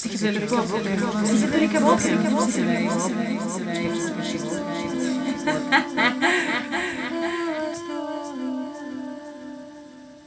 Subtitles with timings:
[0.00, 0.96] Psychedelica Walking.
[1.28, 1.80] Psychedelica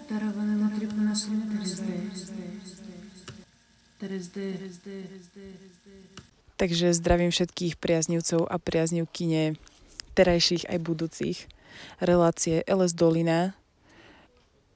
[0.09, 1.17] Darovanému tripu na
[6.54, 9.58] Takže zdravím všetkých priaznivcov a priaznivkyne
[10.14, 11.50] terajších aj budúcich.
[11.98, 13.58] Relácie LS Dolina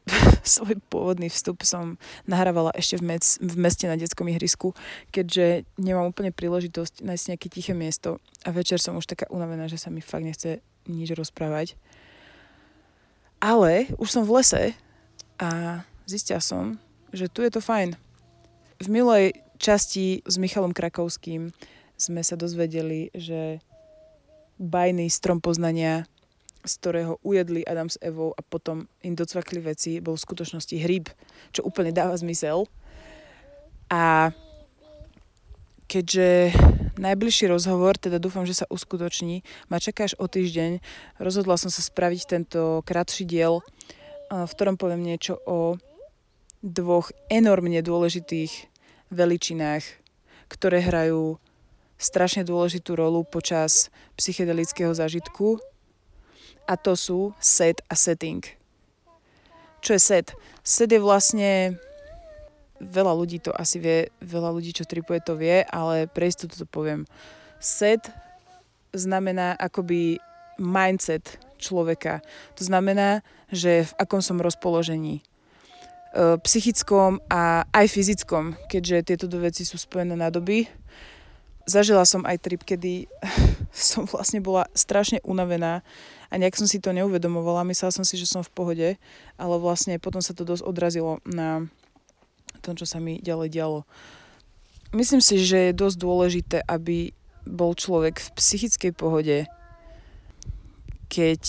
[0.43, 4.71] svoj pôvodný vstup som nahrávala ešte v, mec, v meste na detskom ihrisku,
[5.11, 9.79] keďže nemám úplne príležitosť nájsť nejaké tiché miesto a večer som už taká unavená, že
[9.79, 11.75] sa mi fakt nechce nič rozprávať.
[13.37, 14.63] Ale už som v lese
[15.37, 16.81] a zistia som,
[17.13, 17.93] že tu je to fajn.
[18.81, 21.53] V milej časti s Michalom Krakovským
[21.97, 23.61] sme sa dozvedeli, že
[24.57, 26.09] bajný strom poznania
[26.67, 31.07] z ktorého ujedli Adam s Evou a potom im docvakli veci, bol v skutočnosti hryb,
[31.55, 32.67] čo úplne dáva zmysel.
[33.87, 34.35] A
[35.87, 36.51] keďže
[36.99, 40.83] najbližší rozhovor, teda dúfam, že sa uskutoční, ma čakáš o týždeň,
[41.23, 43.63] rozhodla som sa spraviť tento krátší diel,
[44.27, 45.79] v ktorom poviem niečo o
[46.59, 48.67] dvoch enormne dôležitých
[49.07, 49.87] veličinách,
[50.51, 51.39] ktoré hrajú
[51.95, 53.87] strašne dôležitú rolu počas
[54.19, 55.63] psychedelického zážitku
[56.67, 58.43] a to sú set a setting.
[59.81, 60.27] Čo je set?
[60.61, 61.79] Set je vlastne
[62.77, 66.67] veľa ľudí to asi vie, veľa ľudí, čo tripuje, to vie, ale pre istotu to
[66.69, 67.09] poviem.
[67.57, 68.11] Set
[68.93, 70.21] znamená akoby
[70.61, 72.21] mindset človeka.
[72.57, 75.21] To znamená, že v akom som rozpoložení.
[75.21, 80.69] E, psychickom a aj fyzickom, keďže tieto dve veci sú spojené na doby.
[81.67, 83.11] Zažila som aj trip, kedy
[83.75, 85.83] som vlastne bola strašne unavená
[86.31, 87.67] a nejak som si to neuvedomovala.
[87.67, 88.89] Myslela som si, že som v pohode,
[89.35, 91.67] ale vlastne potom sa to dosť odrazilo na
[92.63, 93.79] tom, čo sa mi ďalej dialo.
[94.95, 97.11] Myslím si, že je dosť dôležité, aby
[97.43, 99.47] bol človek v psychickej pohode,
[101.07, 101.41] keď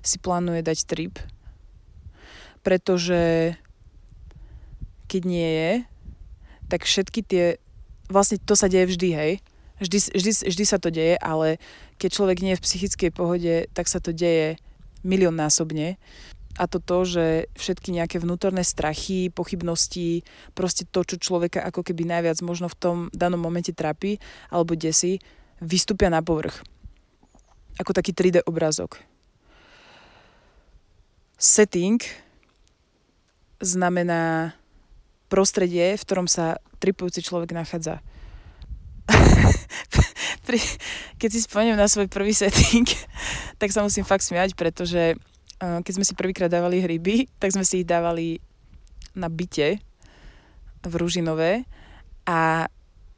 [0.00, 1.14] si plánuje dať trip,
[2.64, 3.52] pretože
[5.08, 5.72] keď nie je,
[6.68, 7.46] tak všetky tie,
[8.10, 9.32] vlastne to sa deje vždy, hej,
[9.80, 11.56] vždy, vždy, vždy sa to deje, ale
[11.96, 14.60] keď človek nie je v psychickej pohode, tak sa to deje
[15.06, 15.96] miliónnásobne.
[16.58, 17.26] A to to, že
[17.56, 22.96] všetky nejaké vnútorné strachy, pochybnosti, proste to, čo človeka ako keby najviac možno v tom
[23.14, 24.20] danom momente trápi
[24.52, 25.22] alebo desí,
[25.62, 26.60] vystúpia na povrch.
[27.80, 29.00] Ako taký 3D obrázok.
[31.40, 32.02] Setting
[33.62, 34.52] znamená
[35.32, 38.00] prostredie, v ktorom sa tripujúci človek nachádza.
[41.20, 42.88] keď si spomeniem na svoj prvý setting,
[43.60, 45.14] tak sa musím fakt smiať, pretože
[45.60, 48.40] uh, keď sme si prvýkrát dávali hryby, tak sme si ich dávali
[49.12, 49.78] na byte
[50.80, 51.68] v Ružinové
[52.24, 52.70] a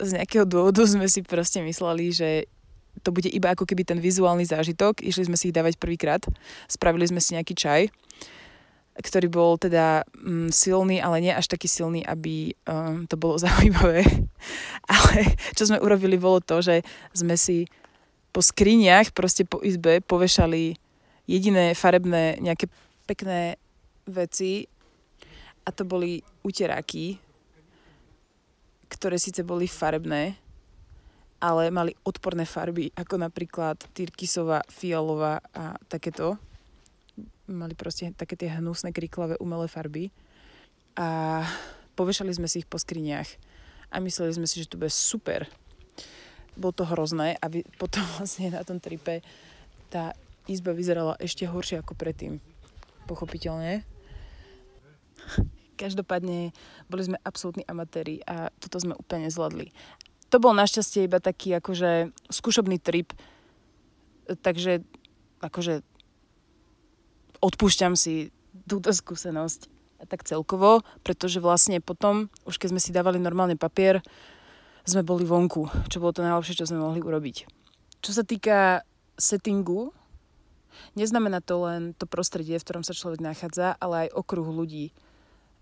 [0.02, 2.50] z nejakého dôvodu sme si proste mysleli, že
[3.06, 5.00] to bude iba ako keby ten vizuálny zážitok.
[5.00, 6.20] Išli sme si ich dávať prvýkrát,
[6.66, 7.80] spravili sme si nejaký čaj
[8.92, 14.04] ktorý bol teda mm, silný, ale nie až taký silný, aby um, to bolo zaujímavé.
[14.88, 15.16] ale
[15.56, 16.84] čo sme urobili bolo to, že
[17.16, 17.64] sme si
[18.32, 20.76] po skriniach, proste po izbe povešali
[21.28, 22.68] jediné farebné nejaké
[23.04, 23.60] pekné
[24.08, 24.64] veci
[25.62, 27.20] a to boli uteráky,
[28.88, 30.36] ktoré síce boli farebné,
[31.42, 36.38] ale mali odporné farby, ako napríklad tyrkisová, fialová a takéto
[37.52, 40.08] mali proste také tie hnusné, kriklavé umelé farby
[40.96, 41.40] a
[41.94, 43.28] povešali sme si ich po skriniach
[43.92, 45.44] a mysleli sme si, že to bude super.
[46.56, 47.46] Bolo to hrozné a
[47.82, 49.20] potom vlastne na tom tripe
[49.92, 50.16] tá
[50.48, 52.40] izba vyzerala ešte horšie ako predtým.
[53.06, 53.84] Pochopiteľne.
[55.76, 56.54] Každopádne
[56.86, 59.70] boli sme absolútni amatéri a toto sme úplne zvládli.
[60.32, 63.12] To bol našťastie iba taký akože skúšobný trip,
[64.40, 64.80] takže
[65.42, 65.84] akože
[67.42, 68.30] odpúšťam si
[68.64, 69.68] túto skúsenosť
[70.06, 74.02] tak celkovo, pretože vlastne potom, už keď sme si dávali normálne papier,
[74.82, 77.46] sme boli vonku, čo bolo to najlepšie, čo sme mohli urobiť.
[78.02, 78.82] Čo sa týka
[79.14, 79.94] settingu,
[80.98, 84.90] neznamená to len to prostredie, v ktorom sa človek nachádza, ale aj okruh ľudí,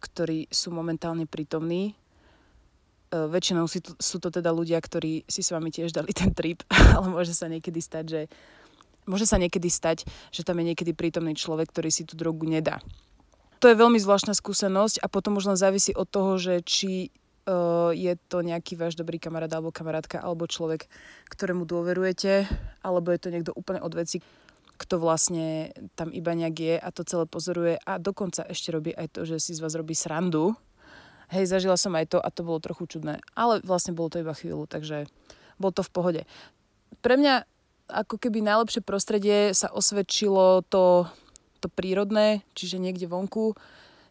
[0.00, 1.93] ktorí sú momentálne prítomní.
[1.93, 3.69] E, väčšinou
[4.00, 6.65] sú to teda ľudia, ktorí si s vami tiež dali ten trip,
[6.97, 8.21] ale môže sa niekedy stať, že
[9.11, 12.79] Môže sa niekedy stať, že tam je niekedy prítomný človek, ktorý si tú drogu nedá.
[13.59, 17.11] To je veľmi zvláštna skúsenosť a potom už len závisí od toho, že či
[17.45, 20.87] uh, je to nejaký váš dobrý kamarát alebo kamarátka alebo človek,
[21.29, 22.49] ktorému dôverujete,
[22.81, 24.23] alebo je to niekto úplne od veci,
[24.81, 29.12] kto vlastne tam iba nejak je a to celé pozoruje a dokonca ešte robí aj
[29.12, 30.57] to, že si z vás robí srandu
[31.31, 33.23] hej, zažila som aj to a to bolo trochu čudné.
[33.39, 35.07] Ale vlastne bolo to iba chvíľu, takže
[35.57, 36.23] bolo to v pohode.
[37.01, 37.47] Pre mňa
[37.91, 41.11] ako keby najlepšie prostredie sa osvedčilo to,
[41.59, 43.59] to prírodné, čiže niekde vonku,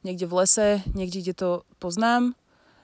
[0.04, 1.50] niekde v lese, niekde, kde to
[1.80, 2.36] poznám.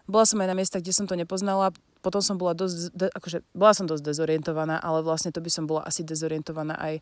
[0.08, 1.76] Bola som aj na miestach, kde som to nepoznala,
[2.06, 5.66] potom som bola dosť, de, akože bola som dosť dezorientovaná, ale vlastne to by som
[5.66, 7.02] bola asi dezorientovaná aj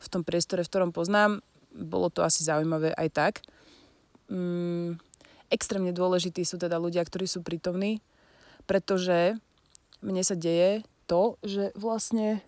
[0.00, 1.44] v tom priestore, v ktorom poznám.
[1.76, 3.34] Bolo to asi zaujímavé aj tak.
[4.32, 4.96] Mm,
[5.52, 8.00] extrémne dôležití sú teda ľudia, ktorí sú prítomní,
[8.64, 9.36] pretože
[10.00, 12.40] mne sa deje to, že vlastne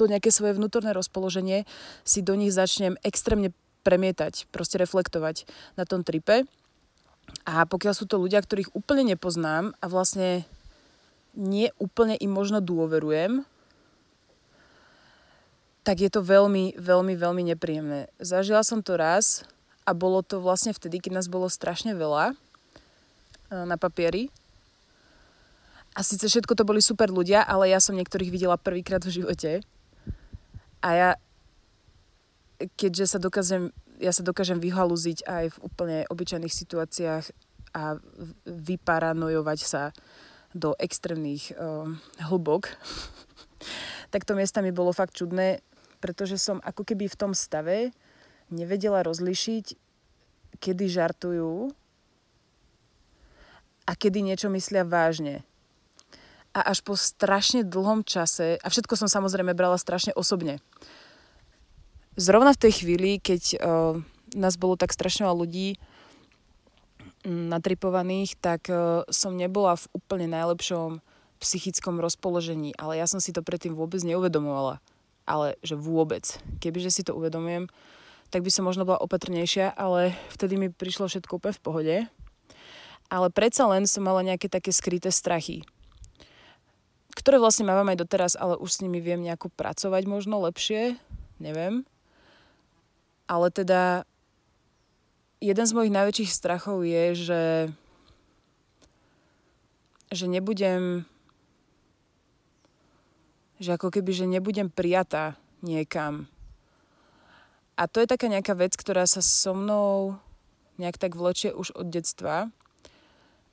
[0.00, 1.68] to nejaké svoje vnútorné rozpoloženie
[2.08, 3.52] si do nich začnem extrémne
[3.84, 5.44] premietať, proste reflektovať
[5.76, 6.48] na tom tripe.
[7.44, 10.48] A pokiaľ sú to ľudia, ktorých úplne nepoznám a vlastne
[11.36, 13.44] nie úplne im možno dôverujem,
[15.84, 18.08] tak je to veľmi, veľmi, veľmi nepríjemné.
[18.20, 19.44] Zažila som to raz
[19.84, 22.34] a bolo to vlastne vtedy, keď nás bolo strašne veľa e,
[23.64, 24.28] na papieri.
[25.96, 29.50] A síce všetko to boli super ľudia, ale ja som niektorých videla prvýkrát v živote.
[30.80, 31.10] A ja,
[32.76, 33.68] keďže sa dokážem,
[34.00, 37.24] ja sa dokážem vyhalúziť aj v úplne obyčajných situáciách
[37.76, 38.00] a
[38.48, 39.92] vyparanojovať sa
[40.50, 41.86] do extrémnych uh,
[42.26, 42.74] hlbok,
[44.12, 45.62] tak to miesta mi bolo fakt čudné,
[46.02, 47.94] pretože som ako keby v tom stave
[48.50, 49.78] nevedela rozlišiť,
[50.58, 51.70] kedy žartujú
[53.86, 55.46] a kedy niečo myslia vážne.
[56.50, 60.58] A až po strašne dlhom čase, a všetko som samozrejme brala strašne osobne.
[62.18, 64.02] Zrovna v tej chvíli, keď uh,
[64.34, 65.78] nás bolo tak strašne veľa ľudí,
[67.24, 71.04] natripovaných, tak e, som nebola v úplne najlepšom
[71.40, 74.80] psychickom rozpoložení, ale ja som si to predtým vôbec neuvedomovala.
[75.28, 76.24] Ale že vôbec.
[76.60, 77.68] Kebyže si to uvedomujem,
[78.32, 81.96] tak by som možno bola opatrnejšia, ale vtedy mi prišlo všetko úplne v pohode.
[83.10, 85.66] Ale predsa len som mala nejaké také skryté strachy,
[87.20, 90.96] ktoré vlastne mám aj doteraz, ale už s nimi viem nejako pracovať možno lepšie,
[91.36, 91.84] neviem.
[93.28, 94.08] Ale teda
[95.44, 97.44] jeden z mojich najväčších strachov je, že,
[100.10, 101.04] že nebudem
[103.60, 106.24] že ako keby, že nebudem prijatá niekam.
[107.76, 110.16] A to je taká nejaká vec, ktorá sa so mnou
[110.80, 112.48] nejak tak vlečie už od detstva.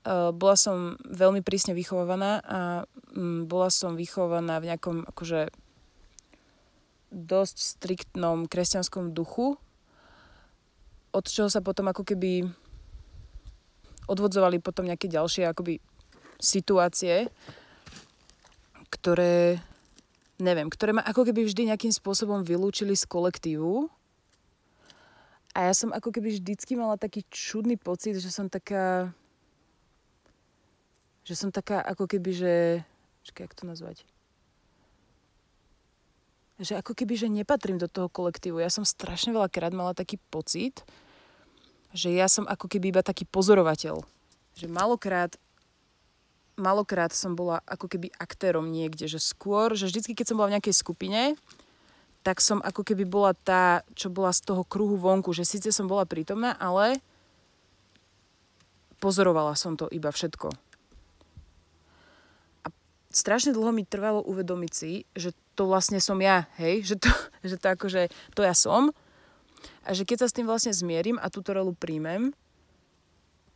[0.08, 2.60] Bola som veľmi prísne vychovaná a
[3.12, 5.52] um, bola som vychovaná v nejakom akože
[7.12, 9.60] dosť striktnom kresťanskom duchu,
[11.12, 12.48] od čoho sa potom ako keby
[14.08, 15.84] odvodzovali potom nejaké ďalšie akoby
[16.40, 17.28] situácie,
[18.88, 19.60] ktoré,
[20.40, 23.92] neviem, ktoré ma ako keby vždy nejakým spôsobom vylúčili z kolektívu.
[25.58, 29.10] A ja som ako keby vždycky mala taký čudný pocit, že som taká,
[31.28, 32.54] že som taká ako keby, že,
[33.28, 34.08] čakaj, jak to nazvať?
[36.64, 38.64] Že ako keby, že nepatrím do toho kolektívu.
[38.64, 40.88] Ja som strašne veľakrát mala taký pocit,
[41.92, 44.08] že ja som ako keby iba taký pozorovateľ.
[44.56, 45.36] Že malokrát,
[46.56, 50.56] malokrát som bola ako keby aktérom niekde, že skôr, že vždycky, keď som bola v
[50.56, 51.36] nejakej skupine,
[52.24, 55.92] tak som ako keby bola tá, čo bola z toho kruhu vonku, že síce som
[55.92, 57.04] bola prítomná, ale
[59.04, 60.67] pozorovala som to iba všetko.
[63.18, 67.10] Strašne dlho mi trvalo uvedomiť si, že to vlastne som ja, hej, že to,
[67.50, 68.94] že to akože, to ja som,
[69.82, 72.30] a že keď sa s tým vlastne zmierim a túto rolu príjmem,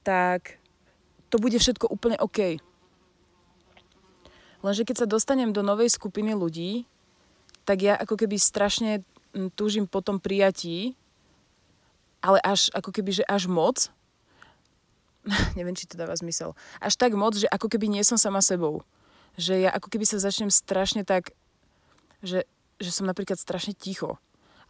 [0.02, 0.58] tak
[1.30, 2.58] to bude všetko úplne OK.
[4.66, 6.90] Lenže keď sa dostanem do novej skupiny ľudí,
[7.62, 9.06] tak ja ako keby strašne
[9.38, 10.98] mm, túžim po tom prijatí,
[12.18, 13.94] ale až ako keby, že až moc,
[15.58, 18.82] neviem, či to dáva zmysel, až tak moc, že ako keby nie som sama sebou.
[19.40, 21.36] Že ja ako keby sa začnem strašne tak,
[22.24, 22.48] že,
[22.82, 24.20] že som napríklad strašne ticho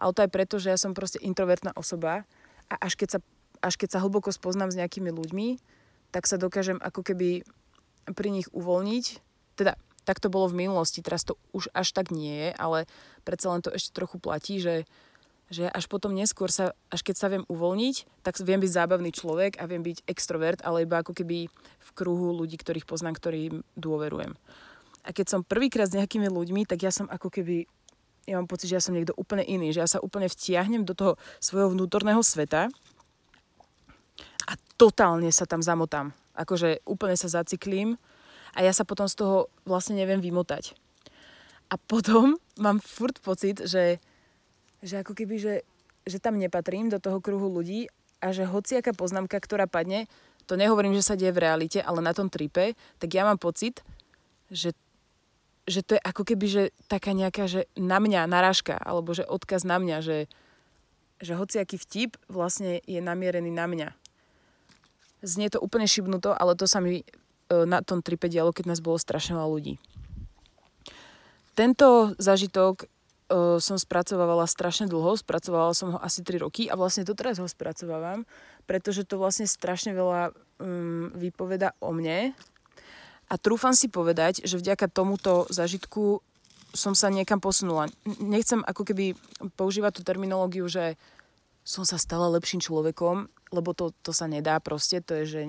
[0.02, 2.26] ale to aj preto, že ja som proste introvertná osoba
[2.66, 3.20] a až keď sa,
[3.62, 5.62] až keď sa hlboko spoznám s nejakými ľuďmi,
[6.10, 7.46] tak sa dokážem ako keby
[8.18, 9.06] pri nich uvoľniť.
[9.54, 12.90] Teda tak to bolo v minulosti, teraz to už až tak nie je, ale
[13.22, 14.90] predsa len to ešte trochu platí, že,
[15.52, 19.60] že až potom neskôr sa, až keď sa viem uvoľniť, tak viem byť zábavný človek
[19.60, 24.32] a viem byť extrovert, ale iba ako keby v kruhu ľudí, ktorých poznám, ktorým dôverujem.
[25.04, 27.68] A keď som prvýkrát s nejakými ľuďmi, tak ja som ako keby
[28.30, 30.94] ja mám pocit, že ja som niekto úplne iný, že ja sa úplne vtiahnem do
[30.94, 32.70] toho svojho vnútorného sveta
[34.46, 36.14] a totálne sa tam zamotám.
[36.38, 37.98] Akože úplne sa zaciklím
[38.54, 40.78] a ja sa potom z toho vlastne neviem vymotať.
[41.72, 43.98] A potom mám furt pocit, že,
[44.82, 45.56] že ako keby, že,
[46.06, 47.88] že tam nepatrím do toho kruhu ľudí
[48.22, 50.06] a že hociaká poznámka, ktorá padne,
[50.46, 53.80] to nehovorím, že sa deje v realite, ale na tom tripe, tak ja mám pocit,
[54.52, 54.76] že,
[55.64, 59.64] že to je ako keby, že taká nejaká, že na mňa narážka, alebo že odkaz
[59.64, 60.18] na mňa, že,
[61.24, 63.90] že hociaký vtip vlastne je namierený na mňa.
[65.24, 67.06] Znie to úplne šibnuto, ale to sa mi e,
[67.48, 69.80] na tom tripe dialo, keď nás bolo strašne veľa ľudí.
[71.56, 72.91] Tento zažitok
[73.32, 77.40] uh, som spracovávala strašne dlho, spracovala som ho asi 3 roky a vlastne to teraz
[77.40, 78.28] ho spracovávam,
[78.68, 82.36] pretože to vlastne strašne veľa um, vypoveda o mne
[83.32, 86.20] a trúfam si povedať, že vďaka tomuto zažitku
[86.76, 87.88] som sa niekam posunula.
[88.20, 89.16] Nechcem ako keby
[89.56, 91.00] používať tú terminológiu, že
[91.64, 95.42] som sa stala lepším človekom, lebo to, to sa nedá proste, to je, že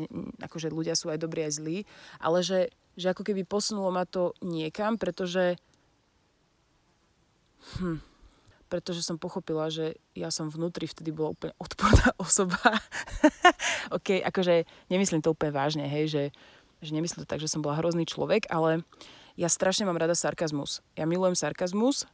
[0.42, 1.78] akože ľudia sú aj dobrí, aj zlí,
[2.20, 5.56] ale že, že ako keby posunulo ma to niekam, pretože
[7.78, 7.98] Hm.
[8.72, 12.58] Pretože som pochopila, že ja som vnútri vtedy bola úplne odporná osoba.
[13.92, 16.22] OK, akože nemyslím to úplne vážne, hej, že,
[16.80, 18.80] že nemyslím to tak, že som bola hrozný človek, ale
[19.36, 20.84] ja strašne mám rada sarkazmus.
[20.96, 22.08] Ja milujem sarkazmus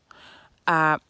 [0.67, 1.03] a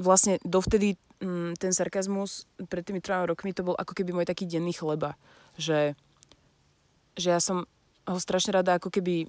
[0.00, 4.48] vlastne dovtedy mm, ten sarkazmus pred tými troma rokmi to bol ako keby môj taký
[4.48, 5.16] denný chleba.
[5.60, 5.92] Že,
[7.16, 7.68] že ja som
[8.08, 9.28] ho strašne rada ako keby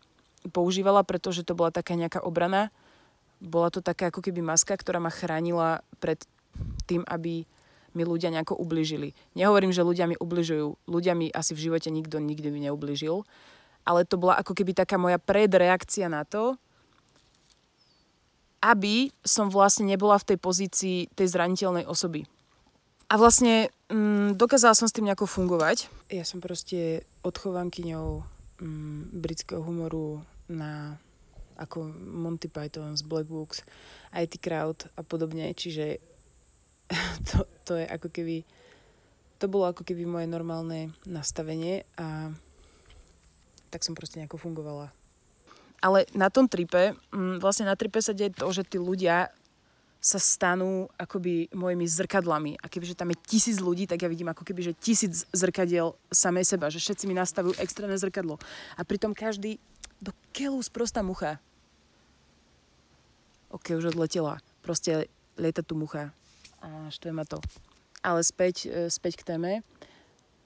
[0.49, 2.71] používala, pretože to bola taká nejaká obrana
[3.41, 6.21] bola to taká ako keby maska, ktorá ma chránila pred
[6.85, 7.43] tým, aby
[7.91, 9.11] mi ľudia nejako ubližili.
[9.35, 10.87] Nehovorím, že ľudia mi ubližujú.
[10.87, 13.27] Ľudia mi asi v živote nikto nikdy mi neubližil.
[13.83, 16.55] Ale to bola ako keby taká moja predreakcia na to,
[18.61, 22.29] aby som vlastne nebola v tej pozícii tej zraniteľnej osoby.
[23.11, 25.91] A vlastne mm, dokázala som s tým nejako fungovať.
[26.13, 28.23] Ja som proste odchovankyňou
[28.61, 30.95] mm, britského humoru na
[31.61, 33.61] ako Monty Python z Black Books,
[34.09, 36.01] IT Crowd a podobne, čiže
[37.29, 38.41] to, to je ako keby
[39.41, 42.29] to bolo ako keby moje normálne nastavenie a
[43.73, 44.93] tak som proste nejako fungovala.
[45.81, 49.33] Ale na tom tripe, mm, vlastne na tripe sa deje to, že tí ľudia
[49.97, 52.57] sa stanú akoby mojimi zrkadlami.
[52.61, 56.45] A kebyže tam je tisíc ľudí, tak ja vidím ako keby, že tisíc zrkadiel samej
[56.45, 58.37] seba, že všetci mi nastavujú extrémne zrkadlo.
[58.77, 59.57] A pritom každý
[60.01, 61.41] do keľu sprostá mucha
[63.51, 64.39] ok, už odletela.
[64.63, 66.15] Proste lieta tu mucha
[66.61, 67.41] a štve ma to.
[68.01, 69.51] Ale späť, e, späť k téme,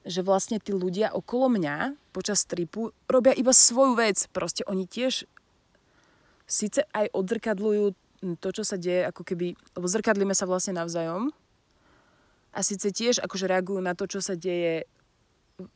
[0.06, 4.26] že vlastne tí ľudia okolo mňa počas tripu robia iba svoju vec.
[4.32, 5.28] Proste oni tiež
[6.46, 7.84] síce aj odzrkadľujú
[8.40, 11.34] to, čo sa deje, ako keby, lebo zrkadlíme sa vlastne navzájom
[12.54, 14.88] a síce tiež akože reagujú na to, čo sa deje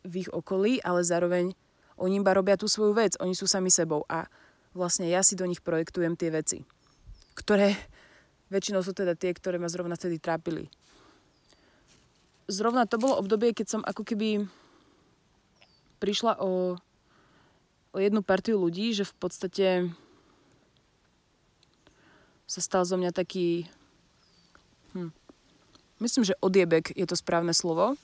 [0.06, 1.52] v ich okolí, ale zároveň
[2.00, 4.24] oni iba robia tú svoju vec, oni sú sami sebou a
[4.72, 6.64] vlastne ja si do nich projektujem tie veci
[7.40, 7.74] ktoré
[8.52, 10.68] väčšinou sú teda tie, ktoré ma zrovna vtedy trápili.
[12.50, 14.44] Zrovna to bolo obdobie, keď som ako keby
[16.02, 16.74] prišla o,
[17.94, 19.66] o jednu partiu ľudí, že v podstate
[22.50, 23.70] sa stal zo mňa taký...
[24.98, 25.14] Hm,
[26.02, 27.94] myslím, že odjebek je to správne slovo,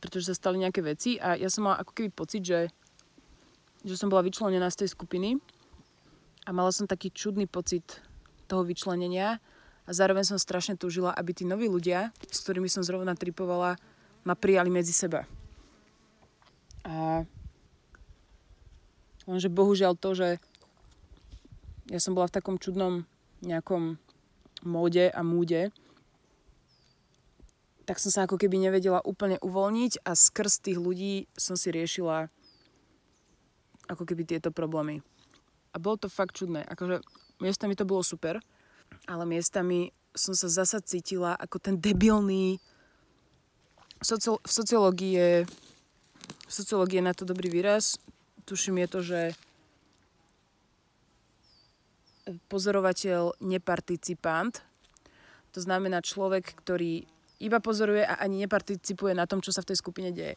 [0.00, 2.72] pretože sa stali nejaké veci a ja som mala ako keby pocit, že,
[3.84, 5.36] že som bola vyčlenená z tej skupiny
[6.48, 8.00] a mala som taký čudný pocit
[8.54, 9.42] toho vyčlenenia
[9.82, 13.74] a zároveň som strašne túžila, aby tí noví ľudia, s ktorými som zrovna tripovala,
[14.22, 15.26] ma prijali medzi seba.
[16.86, 17.26] A
[19.26, 20.28] lenže bohužiaľ to, že
[21.90, 23.02] ja som bola v takom čudnom
[23.42, 23.98] nejakom
[24.62, 25.74] móde a múde,
[27.84, 32.32] tak som sa ako keby nevedela úplne uvoľniť a skrz tých ľudí som si riešila
[33.92, 35.04] ako keby tieto problémy.
[35.74, 36.64] A bolo to fakt čudné.
[36.64, 37.04] Akože
[37.42, 38.38] Miestami to bolo super,
[39.10, 42.62] ale miestami som sa zasa cítila ako ten debilný...
[44.04, 45.32] Soci- v sociológii je,
[46.28, 47.96] v sociológii je na to dobrý výraz.
[48.44, 49.20] Tuším je to, že
[52.52, 54.60] pozorovateľ neparticipant.
[55.56, 57.04] To znamená človek, ktorý
[57.40, 60.36] iba pozoruje a ani neparticipuje na tom, čo sa v tej skupine deje.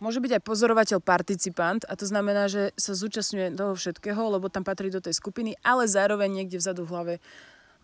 [0.00, 4.64] Môže byť aj pozorovateľ participant a to znamená, že sa zúčastňuje toho všetkého, lebo tam
[4.64, 7.14] patrí do tej skupiny, ale zároveň niekde vzadu v hlave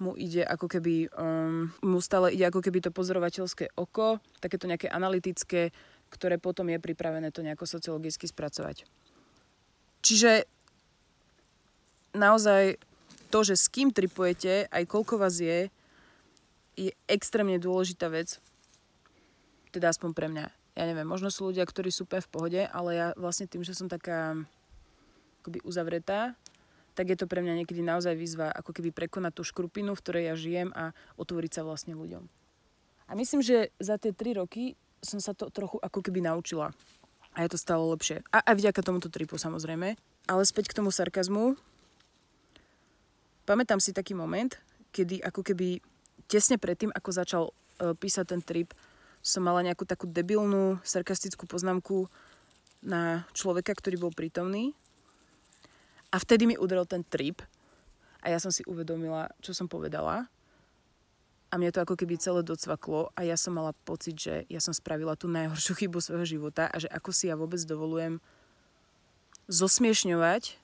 [0.00, 4.88] mu ide ako keby, um, mu stále ide ako keby to pozorovateľské oko, takéto nejaké
[4.88, 5.76] analytické,
[6.08, 8.88] ktoré potom je pripravené to nejako sociologicky spracovať.
[10.00, 10.48] Čiže
[12.16, 12.80] naozaj
[13.28, 15.68] to, že s kým tripujete, aj koľko vás je,
[16.80, 18.40] je extrémne dôležitá vec,
[19.68, 23.06] teda aspoň pre mňa ja neviem, možno sú ľudia, ktorí sú v pohode, ale ja
[23.16, 24.36] vlastne tým, že som taká
[25.40, 26.36] akoby uzavretá,
[26.92, 30.24] tak je to pre mňa niekedy naozaj výzva ako keby prekonať tú škrupinu, v ktorej
[30.28, 32.24] ja žijem a otvoriť sa vlastne ľuďom.
[33.06, 36.72] A myslím, že za tie tri roky som sa to trochu ako keby naučila.
[37.36, 38.24] A je to stále lepšie.
[38.32, 39.94] A aj vďaka tomuto tripu samozrejme.
[40.26, 41.54] Ale späť k tomu sarkazmu.
[43.46, 44.56] Pamätám si taký moment,
[44.90, 45.78] kedy ako keby
[46.26, 48.74] tesne predtým, ako začal uh, písať ten trip,
[49.26, 52.06] som mala nejakú takú debilnú, sarkastickú poznámku
[52.78, 54.70] na človeka, ktorý bol prítomný.
[56.14, 57.42] A vtedy mi udrel ten trip
[58.22, 60.30] a ja som si uvedomila, čo som povedala
[61.50, 64.74] a mne to ako keby celé docvaklo a ja som mala pocit, že ja som
[64.74, 68.18] spravila tú najhoršiu chybu svojho života a že ako si ja vôbec dovolujem
[69.46, 70.58] zosmiešňovať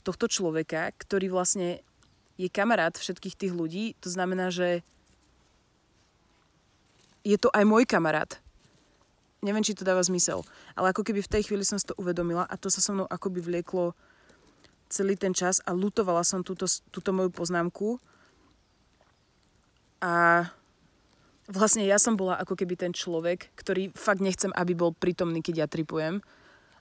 [0.00, 1.84] tohto človeka, ktorý vlastne
[2.40, 3.92] je kamarát všetkých tých ľudí.
[4.00, 4.80] To znamená, že
[7.24, 8.40] je to aj môj kamarát.
[9.40, 10.44] Neviem, či to dáva zmysel.
[10.76, 13.08] Ale ako keby v tej chvíli som si to uvedomila a to sa so mnou
[13.08, 13.96] akoby vlieklo
[14.90, 18.02] celý ten čas a lutovala som túto, túto moju poznámku
[20.00, 20.48] a
[21.44, 25.54] vlastne ja som bola ako keby ten človek, ktorý fakt nechcem, aby bol prítomný, keď
[25.54, 26.24] ja tripujem.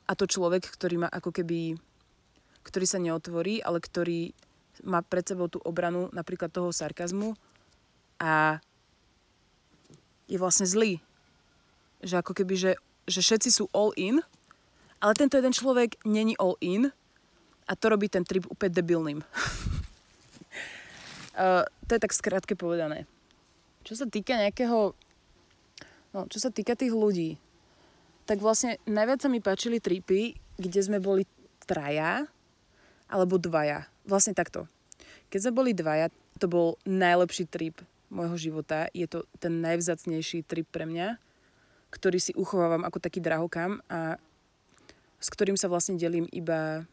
[0.09, 1.77] A to človek, ktorý má ako keby,
[2.65, 4.31] ktorý sa neotvorí, ale ktorý
[4.87, 7.35] má pred sebou tú obranu napríklad toho sarkazmu
[8.23, 8.63] a
[10.29, 11.01] je vlastne zlý.
[12.05, 12.71] Že ako keby, že,
[13.09, 14.21] že všetci sú all in,
[15.01, 16.93] ale tento jeden človek není all in
[17.65, 19.19] a to robí ten trip úplne debilným.
[21.33, 23.09] Uh, to je tak skrátke povedané.
[23.81, 24.93] Čo sa týka nejakého...
[26.13, 27.37] No, čo sa týka tých ľudí,
[28.25, 31.25] tak vlastne najviac sa mi páčili tripy, kde sme boli
[31.69, 32.25] traja
[33.09, 33.85] alebo dvaja.
[34.05, 34.65] Vlastne takto.
[35.29, 36.09] Keď sme boli dvaja,
[36.41, 37.77] to bol najlepší trip
[38.09, 38.89] môjho života.
[38.91, 41.17] Je to ten najvzacnejší trip pre mňa,
[41.89, 44.17] ktorý si uchovávam ako taký drahokam a
[45.19, 46.85] s ktorým sa vlastne delím iba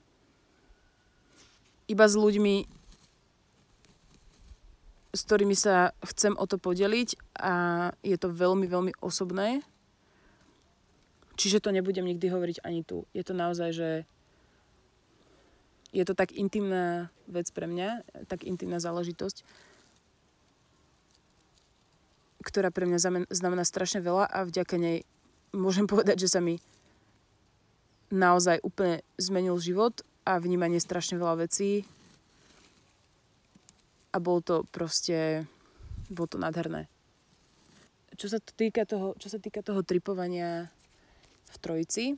[1.86, 2.66] iba s ľuďmi,
[5.14, 7.54] s ktorými sa chcem o to podeliť a
[8.02, 9.62] je to veľmi, veľmi osobné.
[11.38, 13.06] Čiže to nebudem nikdy hovoriť ani tu.
[13.14, 13.90] Je to naozaj, že
[15.94, 19.46] je to tak intimná vec pre mňa, tak intimná záležitosť,
[22.46, 25.02] ktorá pre mňa znamená strašne veľa a vďaka nej
[25.50, 26.62] môžem povedať, že sa mi
[28.14, 31.82] naozaj úplne zmenil život a vnímanie strašne veľa vecí
[34.14, 35.42] a bolo to proste,
[36.06, 36.86] bolo to nádherné.
[38.16, 40.72] Čo sa týka toho, čo sa týka toho tripovania
[41.52, 42.16] v trojici,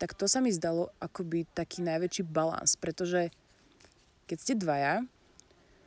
[0.00, 3.30] tak to sa mi zdalo akoby taký najväčší balans, pretože
[4.26, 4.94] keď ste dvaja,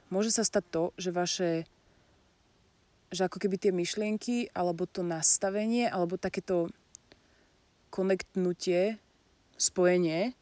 [0.08, 1.50] môže sa stať to, že vaše
[3.12, 6.72] že ako keby tie myšlienky, alebo to nastavenie, alebo takéto
[7.92, 8.98] konektnutie,
[9.62, 10.34] spojenie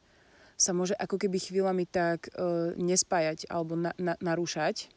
[0.55, 4.87] sa môže ako keby chvíľami tak e, nespájať alebo na, na, narúšať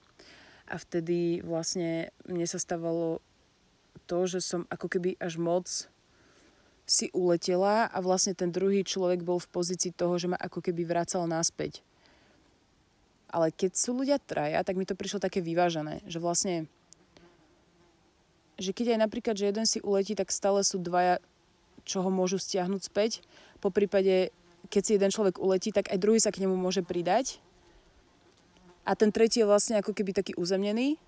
[0.71, 3.19] a vtedy vlastne mne sa stávalo
[4.07, 5.67] to, že som ako keby až moc
[6.83, 10.83] si uletela a vlastne ten druhý človek bol v pozícii toho, že ma ako keby
[10.83, 11.83] vracal naspäť.
[13.33, 16.69] Ale keď sú ľudia traja, tak mi to prišlo také vyvážené, že vlastne
[18.63, 21.19] že keď aj napríklad, že jeden si uletí, tak stále sú dvaja,
[21.83, 23.27] čo ho môžu stiahnuť späť.
[23.59, 24.31] Po prípade,
[24.71, 27.43] keď si jeden človek uletí, tak aj druhý sa k nemu môže pridať
[28.83, 30.99] a ten tretí je vlastne ako keby taký uzemnený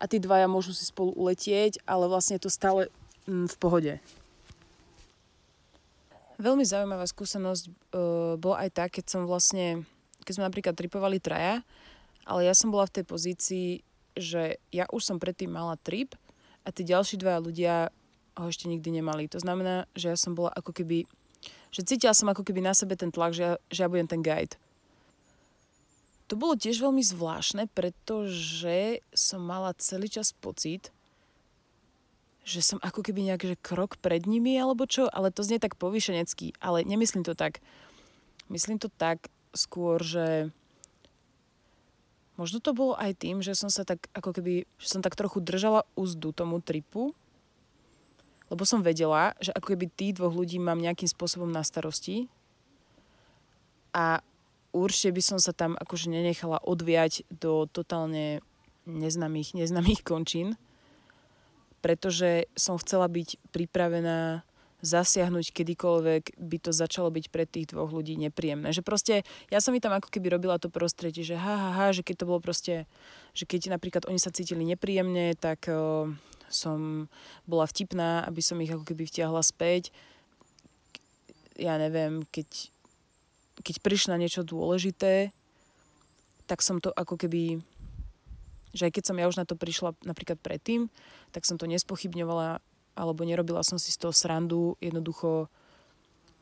[0.00, 2.88] a tí dvaja môžu si spolu uletieť, ale vlastne je to stále
[3.28, 3.92] mm, v pohode.
[6.40, 9.86] Veľmi zaujímavá skúsenosť uh, bola aj tá, keď som vlastne,
[10.26, 11.62] keď sme napríklad tripovali traja,
[12.26, 13.68] ale ja som bola v tej pozícii,
[14.16, 16.16] že ja už som predtým mala trip
[16.62, 17.74] a tí ďalší dvaja ľudia
[18.38, 19.28] ho ešte nikdy nemali.
[19.28, 21.04] To znamená, že ja som bola ako keby,
[21.74, 24.24] že cítila som ako keby na sebe ten tlak, že ja, že ja budem ten
[24.24, 24.56] guide.
[26.32, 30.88] To bolo tiež veľmi zvláštne, pretože som mala celý čas pocit,
[32.42, 36.56] že som ako keby nejak krok pred nimi alebo čo, ale to znie tak povyšenecký,
[36.58, 37.60] ale nemyslím to tak.
[38.48, 40.48] Myslím to tak skôr, že
[42.42, 45.38] možno to bolo aj tým, že som sa tak ako keby, že som tak trochu
[45.38, 47.14] držala úzdu tomu tripu,
[48.50, 52.26] lebo som vedela, že ako keby tých dvoch ľudí mám nejakým spôsobom na starosti
[53.94, 54.18] a
[54.74, 58.42] určite by som sa tam akože nenechala odviať do totálne
[58.90, 60.58] neznámych, neznámych končín,
[61.78, 64.42] pretože som chcela byť pripravená
[64.82, 68.74] zasiahnuť kedykoľvek by to začalo byť pre tých dvoch ľudí nepríjemné.
[68.74, 69.14] Že proste,
[69.48, 72.22] ja som mi tam ako keby robila to prostredie, že ha, ha, ha, že keď
[72.22, 72.90] to bolo proste,
[73.32, 76.10] že keď napríklad oni sa cítili nepríjemne, tak uh,
[76.50, 77.06] som
[77.46, 79.94] bola vtipná, aby som ich ako keby vtiahla späť.
[81.54, 82.72] Ja neviem, keď
[83.62, 85.30] keď prišlo niečo dôležité,
[86.50, 87.62] tak som to ako keby,
[88.74, 90.90] že aj keď som ja už na to prišla napríklad predtým,
[91.30, 92.58] tak som to nespochybňovala
[92.92, 95.48] alebo nerobila som si z toho srandu, jednoducho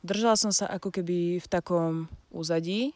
[0.03, 2.91] držala som sa ako keby v takom úzadí.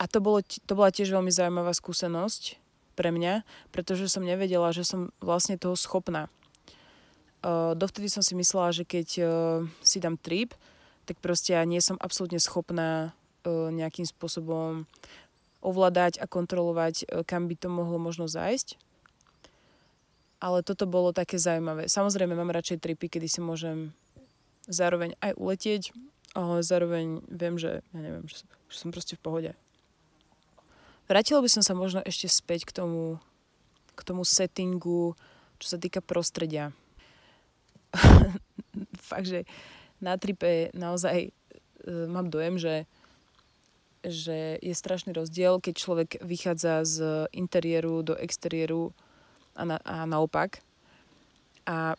[0.00, 2.56] A to, bolo, to bola tiež veľmi zaujímavá skúsenosť
[2.96, 6.32] pre mňa, pretože som nevedela, že som vlastne toho schopná.
[7.40, 9.28] Uh, dovtedy som si myslela, že keď uh,
[9.84, 10.56] si dám trip,
[11.04, 14.84] tak proste ja nie som absolútne schopná uh, nejakým spôsobom
[15.60, 18.80] ovládať a kontrolovať, kam by to mohlo možno zájsť
[20.40, 21.86] ale toto bolo také zaujímavé.
[21.86, 23.92] Samozrejme, mám radšej tripy, kedy si môžem
[24.64, 25.82] zároveň aj uletieť,
[26.32, 29.52] ale zároveň viem, že, ja neviem, že, že som proste v pohode.
[31.10, 33.20] Vrátila by som sa možno ešte späť k tomu,
[33.98, 35.18] k tomu settingu,
[35.60, 36.72] čo sa týka prostredia.
[39.10, 39.44] Fakt, že
[39.98, 41.30] na tripe naozaj e,
[42.08, 42.86] mám dojem, že,
[44.06, 46.96] že je strašný rozdiel, keď človek vychádza z
[47.34, 48.94] interiéru do exteriéru
[49.54, 50.62] a, na, a naopak.
[51.66, 51.94] A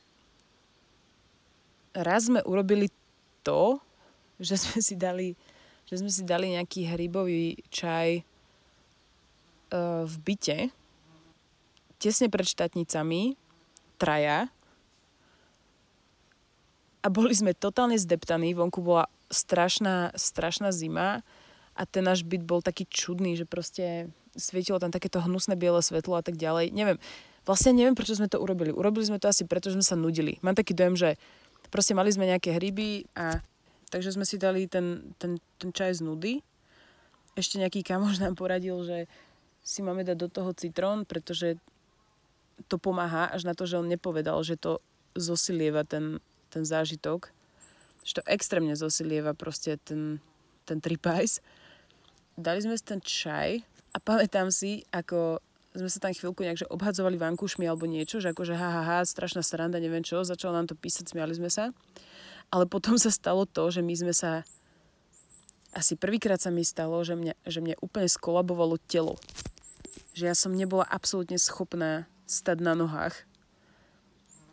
[1.95, 2.87] raz sme urobili
[3.43, 3.79] to,
[4.41, 5.37] že sme si dali,
[5.85, 8.23] že sme si dali nejaký hrybový čaj
[9.71, 10.59] uh, v byte,
[12.01, 13.37] tesne pred štátnicami,
[14.01, 14.49] traja.
[17.01, 21.25] A boli sme totálne zdeptaní, vonku bola strašná, strašná zima
[21.77, 26.17] a ten náš byt bol taký čudný, že proste svietilo tam takéto hnusné biele svetlo
[26.17, 26.73] a tak ďalej.
[26.73, 26.97] Neviem,
[27.41, 28.69] Vlastne neviem, prečo sme to urobili.
[28.69, 30.37] Urobili sme to asi preto, že sme sa nudili.
[30.45, 31.09] Mám taký dojem, že
[31.73, 33.41] proste mali sme nejaké hryby a
[33.89, 36.33] takže sme si dali ten, ten, ten čaj z nudy.
[37.33, 39.09] Ešte nejaký kamoš nám poradil, že
[39.65, 41.57] si máme dať do toho citrón, pretože
[42.69, 44.77] to pomáha, až na to, že on nepovedal, že to
[45.17, 46.21] zosilieva ten,
[46.53, 47.33] ten zážitok.
[48.05, 50.21] Že to extrémne zosilieva proste ten,
[50.65, 51.41] ten tripajs.
[52.37, 53.61] Dali sme si ten čaj
[53.93, 58.35] a pamätám si, ako sme sa tam chvíľku nejak že obhadzovali vankúšmi alebo niečo, že
[58.35, 61.71] akože ha, ha, ha, strašná sranda, neviem čo, začalo nám to písať, smiali sme sa.
[62.51, 64.43] Ale potom sa stalo to, že my sme sa
[65.71, 69.15] asi prvýkrát sa mi stalo, že mňa, že mňa úplne skolabovalo telo.
[70.11, 73.15] Že ja som nebola absolútne schopná stať na nohách.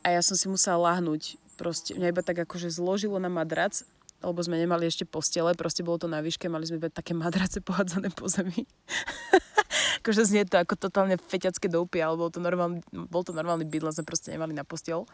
[0.07, 1.35] A ja som si musela láhnuť.
[1.59, 3.83] Proste mňa iba tak akože zložilo na madrac,
[4.23, 7.59] lebo sme nemali ešte postele, proste bolo to na výške, mali sme iba také madrace
[7.59, 8.63] pohádzané po zemi.
[10.09, 12.81] akože znie to ako totálne feťacké doupy, ale bol to normálny,
[13.13, 15.05] bol to normálny byt, len sme proste nemali na postel.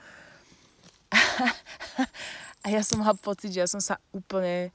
[2.62, 4.70] a ja som mala pocit, že ja som sa úplne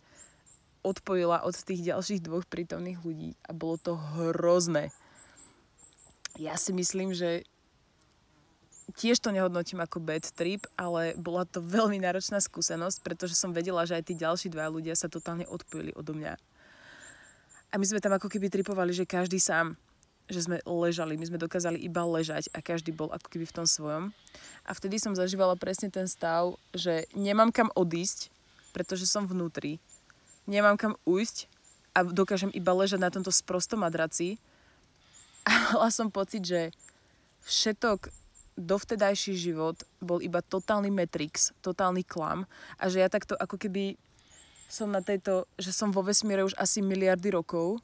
[0.83, 4.91] odpojila od tých ďalších dvoch prítomných ľudí a bolo to hrozné.
[6.35, 7.47] Ja si myslím, že
[8.99, 13.87] tiež to nehodnotím ako bad trip, ale bola to veľmi náročná skúsenosť, pretože som vedela,
[13.87, 16.35] že aj tí ďalší dva ľudia sa totálne odpojili odo mňa.
[17.71, 19.79] A my sme tam ako keby tripovali, že každý sám
[20.29, 23.65] že sme ležali, my sme dokázali iba ležať a každý bol ako keby v tom
[23.65, 24.13] svojom.
[24.63, 28.29] A vtedy som zažívala presne ten stav, že nemám kam odísť,
[28.71, 29.81] pretože som vnútri.
[30.45, 31.49] Nemám kam ujsť
[31.97, 34.37] a dokážem iba ležať na tomto sprostom madraci.
[35.43, 36.69] A mala som pocit, že
[37.49, 38.13] všetok
[38.59, 42.43] dovtedajší život bol iba totálny Matrix, totálny klam
[42.75, 43.95] a že ja takto ako keby
[44.69, 47.81] som na tejto, že som vo vesmíre už asi miliardy rokov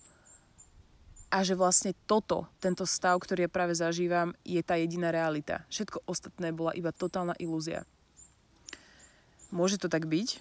[1.35, 5.67] a že vlastne toto, tento stav, ktorý ja práve zažívam, je tá jediná realita.
[5.67, 7.83] Všetko ostatné bola iba totálna ilúzia.
[9.51, 10.39] Môže to tak byť,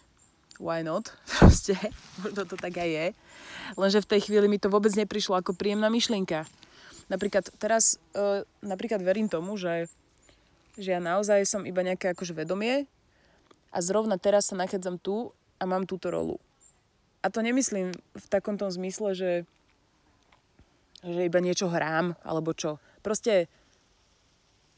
[0.63, 1.11] why not,
[1.43, 1.75] proste,
[2.23, 3.07] možno to tak aj je,
[3.75, 6.47] lenže v tej chvíli mi to vôbec neprišlo ako príjemná myšlienka.
[7.11, 9.91] Napríklad teraz, uh, napríklad verím tomu, že,
[10.79, 12.87] že ja naozaj som iba nejaké akože vedomie
[13.75, 16.39] a zrovna teraz sa nachádzam tu a mám túto rolu.
[17.19, 19.31] A to nemyslím v takomto zmysle, že
[21.05, 22.81] že iba niečo hrám, alebo čo.
[23.05, 23.53] Proste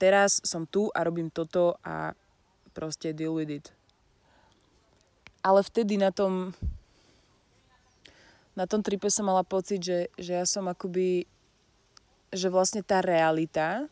[0.03, 2.13] teraz som tu a robím toto a
[2.75, 3.67] proste deal with it.
[5.41, 6.51] Ale vtedy na tom
[8.59, 11.29] na tom tripe som mala pocit, že, že ja som akoby
[12.35, 13.87] že vlastne tá realita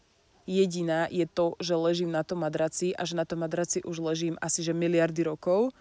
[0.45, 4.37] jediná je to, že ležím na tom madraci a že na tom madraci už ležím
[4.43, 5.73] asi že miliardy rokov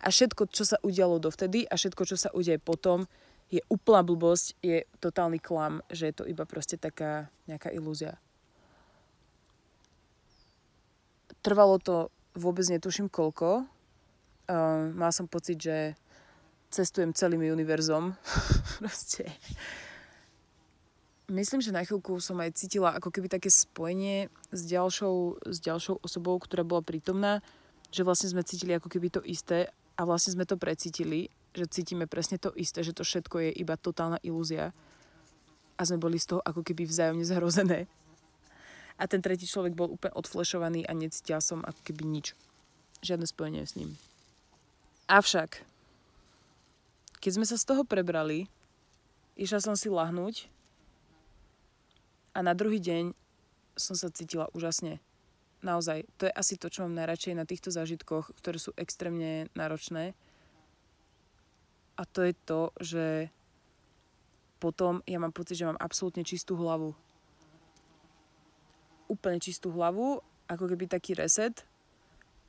[0.00, 3.04] a všetko, čo sa udialo dovtedy a všetko, čo sa udeje potom,
[3.50, 8.14] je úplná blbosť, je totálny klam, že je to iba proste taká nejaká ilúzia.
[11.42, 13.66] Trvalo to vôbec netuším koľko.
[14.46, 15.98] Uh, mal som pocit, že
[16.70, 18.14] cestujem celým univerzom.
[18.78, 19.26] proste.
[21.30, 26.02] Myslím, že na chvíľku som aj cítila ako keby také spojenie s ďalšou, s ďalšou
[26.02, 27.38] osobou, ktorá bola prítomná,
[27.94, 32.06] že vlastne sme cítili ako keby to isté a vlastne sme to precítili že cítime
[32.06, 34.70] presne to isté, že to všetko je iba totálna ilúzia
[35.74, 37.88] a sme boli z toho ako keby vzájomne zhrozené.
[39.00, 42.36] A ten tretí človek bol úplne odflešovaný a necítila som ako keby nič.
[43.00, 43.96] Žiadne spojenie s ním.
[45.08, 45.64] Avšak,
[47.18, 48.46] keď sme sa z toho prebrali,
[49.40, 50.52] išla som si lahnúť
[52.36, 53.16] a na druhý deň
[53.74, 55.00] som sa cítila úžasne.
[55.64, 60.12] Naozaj, to je asi to, čo mám najradšej na týchto zážitkoch, ktoré sú extrémne náročné.
[62.00, 63.28] A to je to, že
[64.56, 66.96] potom ja mám pocit, že mám absolútne čistú hlavu.
[69.12, 71.60] Úplne čistú hlavu, ako keby taký reset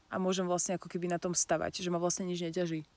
[0.08, 2.88] a môžem vlastne ako keby na tom stavať, že ma vlastne nič neťaží.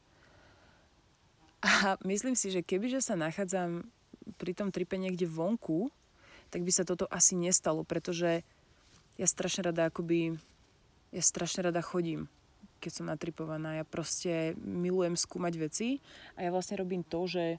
[1.65, 3.83] A myslím si, že kebyže sa nachádzam
[4.39, 5.91] pri tom tripe niekde vonku,
[6.55, 8.47] tak by sa toto asi nestalo, pretože
[9.19, 10.39] ja strašne rada akoby,
[11.11, 12.31] ja strašne rada chodím,
[12.85, 13.81] keď som natripovaná.
[13.81, 15.89] Ja proste milujem skúmať veci
[16.37, 17.57] a ja vlastne robím to, že,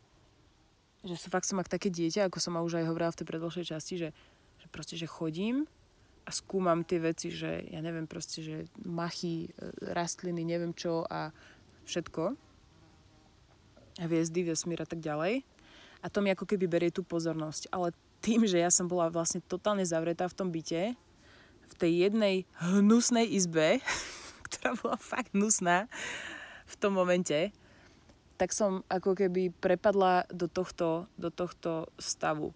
[1.01, 3.65] že som fakt som ak také dieťa, ako som už aj hovorila v tej predložšej
[3.73, 4.09] časti, že,
[4.61, 5.65] že proste, že chodím
[6.25, 11.29] a skúmam tie veci, že ja neviem proste, že machy, e, rastliny, neviem čo a
[11.85, 12.33] všetko.
[14.01, 15.45] Hviezdy, vesmír a tak ďalej.
[16.01, 17.69] A to mi ako keby berie tú pozornosť.
[17.69, 17.93] Ale
[18.25, 20.97] tým, že ja som bola vlastne totálne zavretá v tom byte,
[21.65, 23.77] v tej jednej hnusnej izbe,
[24.55, 25.91] ktorá bola fakt hnusná
[26.65, 27.53] v tom momente,
[28.35, 32.51] tak som ako keby prepadla do tohto, do tohto stavu.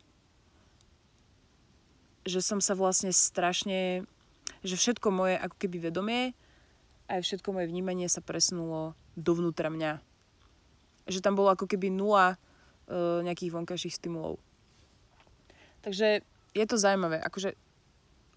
[2.27, 4.03] Že som sa vlastne strašne,
[4.63, 6.35] že všetko moje ako keby vedomie
[7.09, 9.97] aj všetko moje vnímanie sa presunulo dovnútra mňa.
[11.09, 12.37] Že tam bolo ako keby nula
[12.85, 14.37] e, nejakých vonkajších stimulov.
[15.81, 16.21] Takže
[16.53, 17.17] je to zaujímavé.
[17.25, 17.57] Akože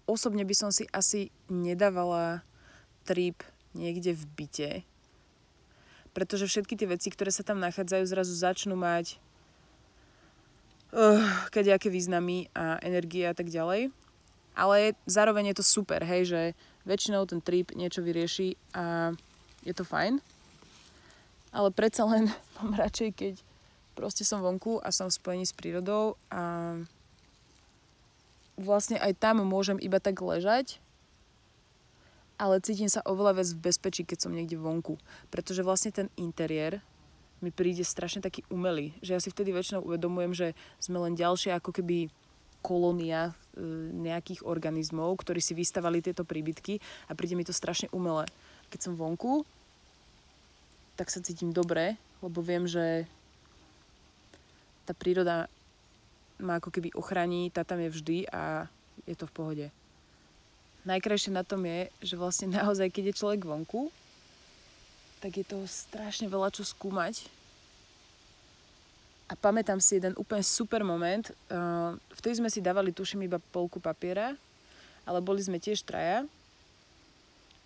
[0.09, 2.41] osobne by som si asi nedávala
[3.05, 4.71] trip niekde v byte,
[6.13, 9.17] pretože všetky tie veci, ktoré sa tam nachádzajú, zrazu začnú mať
[10.93, 13.89] uh, kadejaké významy a energie a tak ďalej.
[14.53, 16.41] Ale zároveň je to super, hej, že
[16.85, 19.17] väčšinou ten trip niečo vyrieši a
[19.65, 20.21] je to fajn.
[21.49, 22.29] Ale predsa len
[22.61, 23.33] mám radšej, keď
[23.97, 26.77] proste som vonku a som v spojení s prírodou a
[28.53, 30.77] vlastne aj tam môžem iba tak ležať,
[32.37, 34.97] ale cítim sa oveľa viac v bezpečí, keď som niekde vonku.
[35.29, 36.81] Pretože vlastne ten interiér
[37.43, 38.95] mi príde strašne taký umelý.
[39.03, 40.47] Že ja si vtedy väčšinou uvedomujem, že
[40.79, 42.07] sme len ďalšia ako keby
[42.63, 43.61] kolónia e,
[43.99, 46.79] nejakých organizmov, ktorí si vystavali tieto príbytky
[47.11, 48.23] a príde mi to strašne umelé.
[48.71, 49.43] Keď som vonku,
[50.95, 53.03] tak sa cítim dobre, lebo viem, že
[54.87, 55.51] tá príroda
[56.39, 58.71] ma ako keby ochráni, tá tam je vždy a
[59.03, 59.65] je to v pohode.
[60.83, 63.87] Najkrajšie na tom je, že vlastne naozaj, keď je človek vonku,
[65.23, 67.23] tak je to strašne veľa čo skúmať.
[69.31, 71.31] A pamätám si jeden úplne super moment.
[71.47, 74.35] Uh, vtedy sme si dávali, tuším, iba polku papiera,
[75.07, 76.27] ale boli sme tiež traja.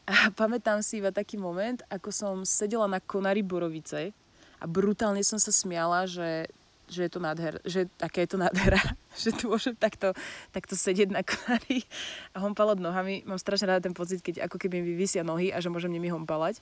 [0.05, 4.13] A pamätám si iba taký moment, ako som sedela na konári Borovice
[4.61, 6.45] a brutálne som sa smiala, že
[6.87, 8.79] že je to nádher, že aké je to nádhera,
[9.23, 10.15] že tu môžem takto,
[10.55, 11.83] takto sedieť na konári
[12.31, 13.27] a hompalať nohami.
[13.27, 16.07] Mám strašne rád ten pocit, keď ako keby mi vysia nohy a že môžem nimi
[16.07, 16.59] hompalať.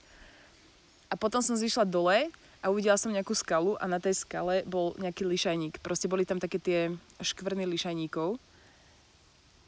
[1.06, 2.26] A potom som zišla dole
[2.58, 5.78] a uvidela som nejakú skalu a na tej skale bol nejaký lišajník.
[5.78, 6.90] Proste boli tam také tie
[7.22, 8.42] škvrny lišajníkov.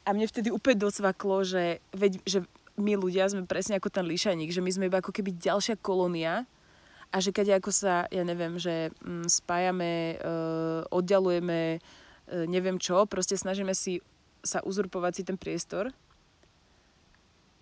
[0.03, 2.39] A mne vtedy úplne docvaklo, že, veď, že
[2.75, 6.43] my ľudia sme presne ako ten lišajník, že my sme iba ako keby ďalšia kolónia,
[7.09, 13.09] a že keď ako sa, ja neviem, že mm, spájame, uh, oddialujeme, uh, neviem čo,
[13.09, 14.01] proste snažíme si
[14.45, 15.91] sa uzurpovať si ten priestor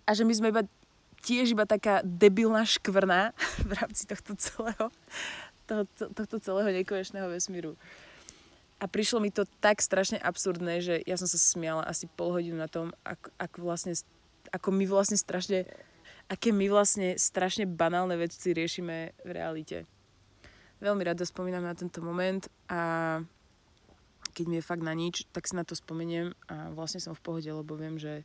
[0.06, 0.62] a že my sme iba
[1.24, 3.36] tiež iba taká debilná škvrna
[3.68, 4.86] v rámci tohto celého,
[5.66, 5.84] toho,
[6.14, 7.74] tohto celého nekonečného vesmíru.
[8.78, 12.62] A prišlo mi to tak strašne absurdné, že ja som sa smiala asi pol hodinu
[12.62, 13.92] na tom, ako, ako, vlastne,
[14.54, 15.66] ako my vlastne strašne
[16.28, 19.88] aké my vlastne strašne banálne veci riešime v realite.
[20.78, 23.18] Veľmi rada spomínam na tento moment a
[24.36, 27.24] keď mi je fakt na nič, tak si na to spomeniem a vlastne som v
[27.24, 28.22] pohode, lebo viem, že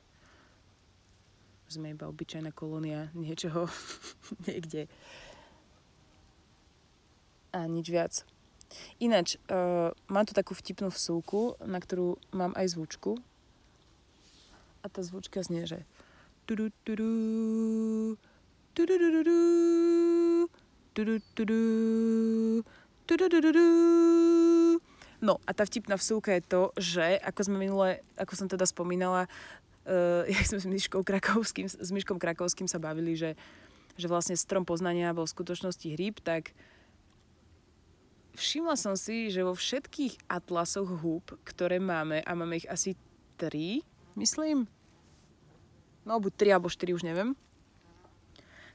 [1.65, 3.65] sme iba obyčajná kolónia niečoho
[4.45, 4.85] niekde.
[7.49, 8.13] A nič viac.
[9.01, 13.17] Ináč, uh, mám tu takú vtipnú vsúku, na ktorú mám aj zvučku.
[14.81, 15.85] A tá zvučka znie, že
[25.23, 29.31] No a tá vtipná vsúka je to, že ako sme minule, ako som teda spomínala,
[29.87, 33.39] uh, jak sme s Myškou Krakovským, s Myškom Krakovským sa bavili, že,
[33.95, 36.51] že vlastne strom poznania bol v skutočnosti hryb, tak
[38.35, 42.99] všimla som si, že vo všetkých atlasoch húb, ktoré máme, a máme ich asi
[43.39, 43.87] tri,
[44.19, 44.67] myslím,
[46.03, 47.35] no buď 3 alebo 4, už neviem,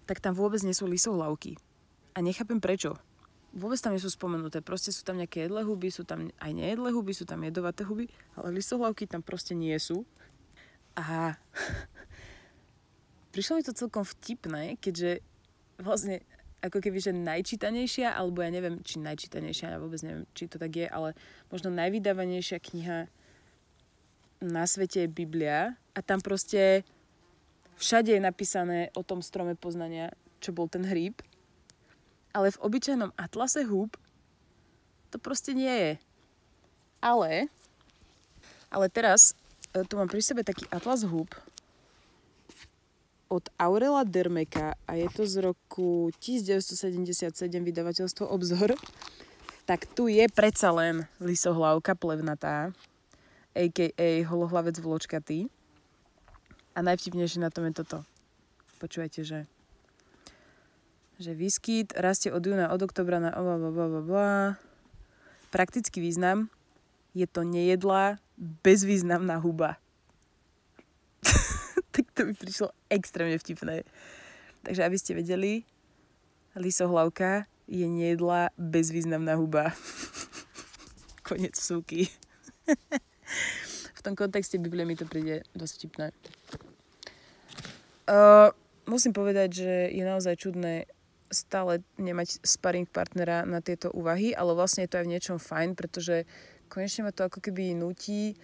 [0.09, 1.61] tak tam vôbec nie sú lisohlavky.
[2.17, 2.97] A nechápem prečo.
[3.53, 4.61] Vôbec tam nie sú spomenuté.
[4.65, 8.09] Proste sú tam nejaké jedlé huby, sú tam aj nejedlé huby, sú tam jedovaté huby,
[8.37, 10.05] ale lisohlavky tam proste nie sú.
[10.97, 11.37] A
[13.37, 15.21] prišlo mi to celkom vtipné, keďže
[15.79, 16.25] vlastne
[16.59, 20.75] ako keby, že najčítanejšia, alebo ja neviem, či najčítanejšia, ja vôbec neviem, či to tak
[20.75, 21.15] je, ale
[21.55, 23.07] možno najvydávanejšia kniha
[24.43, 26.83] na svete je Biblia a tam proste
[27.79, 30.13] všade je napísané o tom strome poznania,
[30.43, 31.19] čo bol ten hríb.
[32.35, 33.97] Ale v obyčajnom atlase húb
[35.09, 35.93] to proste nie je.
[37.01, 37.49] Ale,
[38.69, 39.33] ale teraz
[39.73, 41.31] e, tu mám pri sebe taký atlas húb,
[43.29, 48.73] od Aurela Dermeka a je to z roku 1977 vydavateľstvo Obzor,
[49.69, 52.73] tak tu je predsa len lisohlavka plevnatá,
[53.53, 54.25] a.k.a.
[54.25, 55.53] holohlavec vločkatý.
[56.79, 58.07] A najvtipnejšie na tom je toto.
[58.79, 59.51] Počúvajte, že
[61.19, 64.31] že výskyt rastie od júna, od oktobra na bla, bla, bla, bla.
[65.51, 66.47] Praktický význam
[67.11, 69.83] je to nejedlá, bezvýznamná huba
[71.95, 73.83] tak to mi prišlo extrémne vtipné.
[74.63, 75.67] Takže aby ste vedeli,
[76.55, 79.75] lisohlavka je nejedlá bezvýznamná huba.
[81.29, 82.09] Konec súky.
[83.99, 86.07] v tom kontexte Biblie mi to príde dosť vtipné.
[88.09, 88.49] Uh,
[88.89, 90.89] musím povedať, že je naozaj čudné
[91.29, 95.77] stále nemať sparring partnera na tieto úvahy, ale vlastne je to aj v niečom fajn,
[95.77, 96.25] pretože
[96.73, 98.41] konečne ma to ako keby nutí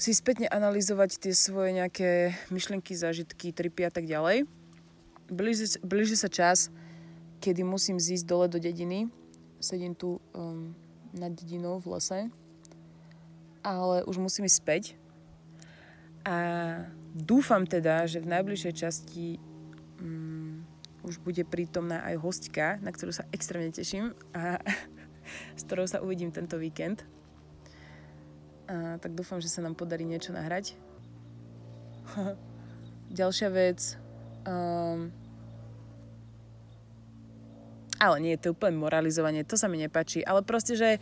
[0.00, 4.48] si spätne analyzovať tie svoje nejaké myšlienky, zážitky, tripy a tak ďalej.
[5.28, 6.72] Blíži, blíži sa čas,
[7.44, 9.12] kedy musím zísť dole do dediny.
[9.60, 10.72] Sedím tu um,
[11.12, 12.20] nad dedinou v lese.
[13.60, 14.82] Ale už musím ísť späť.
[16.24, 19.26] A dúfam teda, že v najbližšej časti
[20.00, 20.62] um,
[21.02, 24.60] už bude prítomná aj hostka, na ktorú sa extrémne teším a
[25.58, 27.06] s ktorou sa uvidím tento víkend.
[28.70, 30.78] A, tak dúfam, že sa nám podarí niečo nahrať.
[33.18, 33.98] Ďalšia vec.
[34.46, 35.10] Um,
[38.00, 40.24] ale nie, to je úplne moralizovanie, to sa mi nepačí.
[40.24, 40.96] Ale proste, že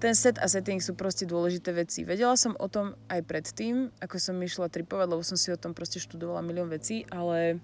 [0.00, 2.08] ten set a setting sú proste dôležité veci.
[2.08, 5.76] Vedela som o tom aj predtým, ako som išla tripovať, lebo som si o tom
[5.76, 7.60] proste študovala milión vecí, ale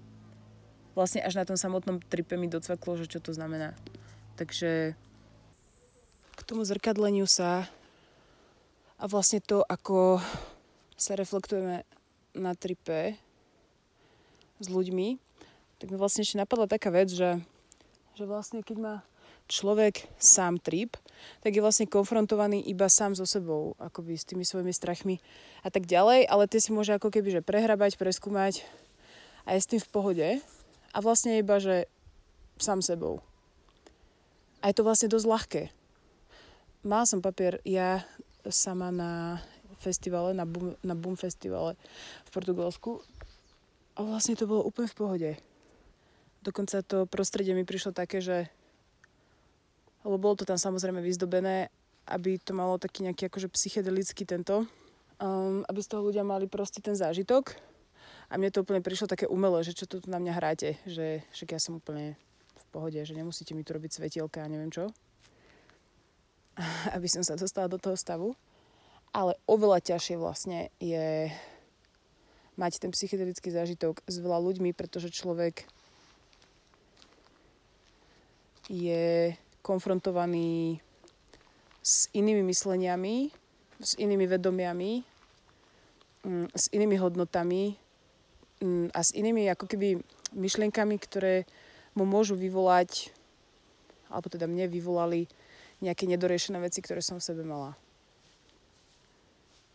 [0.93, 3.73] vlastne až na tom samotnom tripe mi docvaklo, že čo to znamená.
[4.37, 4.93] Takže
[6.37, 7.65] k tomu zrkadleniu sa
[9.01, 10.21] a vlastne to, ako
[10.93, 11.85] sa reflektujeme
[12.37, 13.17] na tripe
[14.61, 15.17] s ľuďmi,
[15.81, 17.41] tak mi vlastne ešte napadla taká vec, že,
[18.13, 18.95] že vlastne keď má
[19.47, 20.99] človek sám trip,
[21.41, 25.17] tak je vlastne konfrontovaný iba sám so sebou, akoby s tými svojimi strachmi
[25.63, 28.67] a tak ďalej, ale tie si môže ako keby že prehrabať, preskúmať
[29.47, 30.27] a je s tým v pohode
[30.93, 31.87] a vlastne iba, že
[32.59, 33.23] sám sebou.
[34.61, 35.63] A je to vlastne dosť ľahké.
[36.83, 38.03] Mal som papier, ja
[38.47, 39.41] sama na
[39.77, 41.77] festivale, na Boom, na Boom festivale
[42.27, 43.03] v Portugalsku
[43.97, 45.31] a vlastne to bolo úplne v pohode.
[46.41, 48.47] Dokonca to prostredie mi prišlo také, že
[50.07, 51.67] lebo bolo to tam samozrejme vyzdobené,
[52.07, 54.63] aby to malo taký nejaký akože psychedelický tento,
[55.19, 57.51] um, aby z toho ľudia mali proste ten zážitok.
[58.31, 61.51] A mne to úplne prišlo také umelé, že čo tu na mňa hráte, že však
[61.51, 62.15] ja som úplne
[62.55, 64.87] v pohode, že nemusíte mi tu robiť svetielka a neviem čo.
[66.95, 68.31] aby som sa dostala do toho stavu.
[69.11, 71.31] Ale oveľa ťažšie vlastne je
[72.59, 75.63] mať ten psychedelický zážitok s veľa ľuďmi, pretože človek
[78.67, 79.31] je
[79.67, 80.79] konfrontovaný
[81.83, 83.27] s inými mysleniami,
[83.83, 85.03] s inými vedomiami,
[86.23, 87.75] mm, s inými hodnotami
[88.63, 89.99] mm, a s inými ako keby
[90.31, 91.43] myšlienkami, ktoré
[91.91, 93.11] mu môžu vyvolať,
[94.07, 95.27] alebo teda mne vyvolali
[95.83, 97.75] nejaké nedoriešené veci, ktoré som v sebe mala.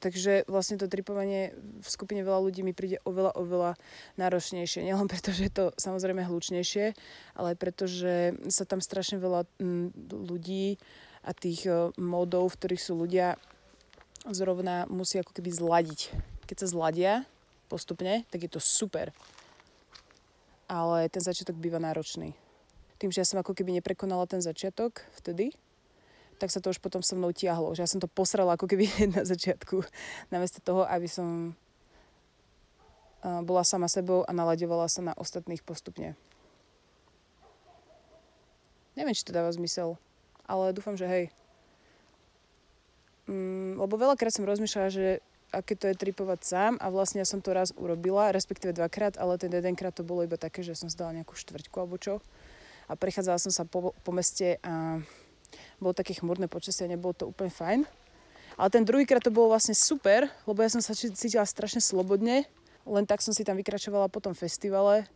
[0.02, 3.70] Takže vlastne to tripovanie v skupine veľa ľudí mi príde oveľa, oveľa
[4.18, 4.82] náročnejšie.
[4.82, 6.98] Nielen preto, že je to samozrejme hlučnejšie,
[7.38, 10.82] ale aj preto, že sa tam strašne veľa mm, ľudí
[11.22, 13.38] a tých e, módov, v ktorých sú ľudia,
[14.26, 16.00] zrovna musí ako keby zladiť.
[16.50, 17.12] Keď sa zladia
[17.70, 19.14] postupne, tak je to super.
[20.66, 22.34] Ale ten začiatok býva náročný.
[22.98, 25.54] Tým, že ja som ako keby neprekonala ten začiatok vtedy,
[26.42, 27.70] tak sa to už potom so mnou tiahlo.
[27.78, 29.86] Že ja som to posrala ako keby na začiatku.
[30.34, 31.54] Namiesto toho, aby som
[33.22, 36.18] bola sama sebou a nalaďovala sa na ostatných postupne.
[38.98, 39.94] Neviem, či to dáva zmysel,
[40.44, 41.24] ale dúfam, že hej.
[43.30, 45.06] Mm, lebo veľakrát som rozmýšľala, že
[45.54, 49.38] aké to je tripovať sám a vlastne ja som to raz urobila, respektíve dvakrát, ale
[49.38, 52.18] ten jedenkrát to bolo iba také, že som zdala nejakú štvrťku alebo čo.
[52.90, 54.98] A prechádzala som sa po, po meste a
[55.82, 57.80] bolo také chmurné počasie nebolo to úplne fajn.
[58.54, 62.46] Ale ten druhýkrát to bolo vlastne super, lebo ja som sa cítila strašne slobodne,
[62.86, 65.10] len tak som si tam vykračovala po tom festivale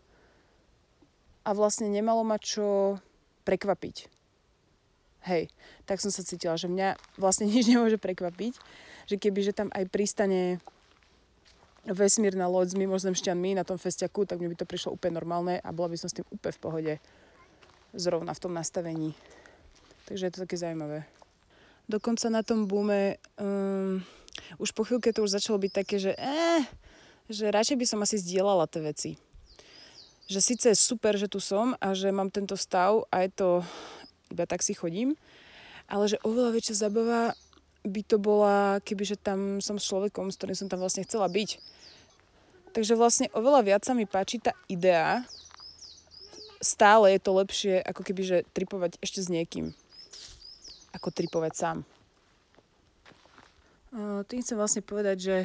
[1.47, 2.99] a vlastne nemalo ma čo
[3.47, 4.11] prekvapiť.
[5.27, 5.51] Hej,
[5.87, 8.59] tak som sa cítila, že mňa vlastne nič nemôže prekvapiť,
[9.07, 10.59] že keby, že tam aj pristane
[11.87, 15.71] vesmírna loď s mimozemšťanmi na tom festiaku, tak mne by to prišlo úplne normálne a
[15.71, 16.93] bola by som s tým úplne v pohode
[17.95, 19.15] zrovna v tom nastavení.
[20.07, 21.03] Takže je to také zaujímavé.
[21.91, 24.03] Dokonca na tom boome um,
[24.59, 26.63] už po chvíľke to už začalo byť také, že eh,
[27.27, 29.11] že radšej by som asi zdieľala tie veci.
[30.31, 33.51] Že síce je super, že tu som a že mám tento stav a je to,
[34.31, 35.15] iba tak si chodím,
[35.87, 37.35] ale že oveľa väčšia zabava
[37.87, 41.63] by to bola, kebyže tam som s človekom, s ktorým som tam vlastne chcela byť.
[42.75, 45.23] Takže vlastne oveľa viac sa mi páči tá idea,
[46.59, 49.71] stále je to lepšie, ako keby, tripovať ešte s niekým.
[50.97, 51.79] Ako tripovať sám.
[54.27, 55.37] Tým chcem vlastne povedať, že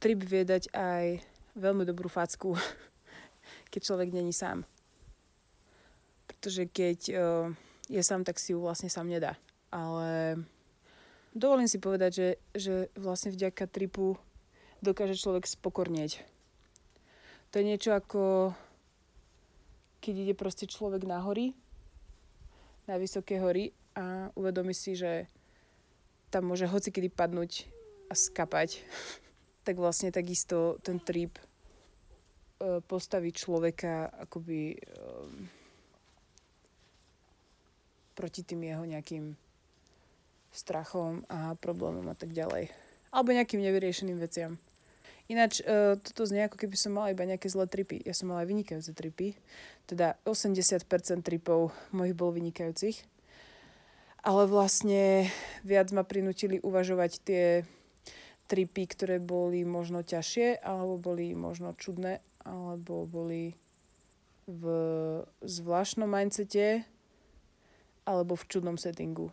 [0.00, 1.04] trip vie dať aj
[1.56, 2.52] veľmi dobrú facku,
[3.72, 4.68] keď človek není sám.
[6.28, 6.98] Pretože keď
[7.88, 9.36] je sám, tak si ju vlastne sám nedá.
[9.72, 10.40] Ale
[11.32, 14.16] dovolím si povedať, že, že vlastne vďaka tripu
[14.84, 16.20] dokáže človek spokornieť.
[17.52, 18.52] To je niečo ako
[20.04, 21.56] keď ide proste človek na hory,
[22.84, 25.30] na vysoké hory a uvedomí si, že
[26.34, 27.70] tam môže hocikedy padnúť
[28.10, 28.82] a skapať,
[29.66, 31.42] tak vlastne takisto ten trip e,
[32.84, 35.46] postaví človeka akoby um,
[38.14, 39.34] proti tým jeho nejakým
[40.54, 42.70] strachom a problémom a tak ďalej.
[43.10, 44.54] Alebo nejakým nevyriešeným veciam.
[45.24, 47.96] Ináč, uh, toto znie ako keby som mala iba nejaké zlé tripy.
[48.04, 49.32] Ja som mala aj vynikajúce tripy.
[49.88, 50.84] Teda 80%
[51.24, 53.13] tripov mojich bol vynikajúcich.
[54.24, 55.28] Ale vlastne
[55.68, 57.44] viac ma prinútili uvažovať tie
[58.48, 63.52] tripy, ktoré boli možno ťažšie, alebo boli možno čudné, alebo boli
[64.48, 64.64] v
[65.44, 66.88] zvláštnom mindsete,
[68.08, 69.28] alebo v čudnom settingu.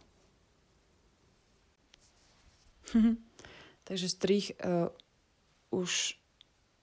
[3.87, 4.91] Takže strich uh,
[5.71, 6.19] už